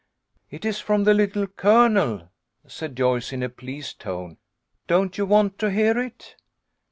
"It 0.49 0.65
is 0.65 0.79
from 0.79 1.03
the 1.03 1.13
Little 1.13 1.45
Colonel," 1.45 2.31
said 2.65 2.97
Joyce, 2.97 3.31
in 3.31 3.43
a 3.43 3.49
pleased 3.49 3.99
tone." 3.99 4.37
Don't 4.87 5.15
you 5.15 5.27
want 5.27 5.59
to 5.59 5.69
hear 5.69 5.95
it 5.99 6.37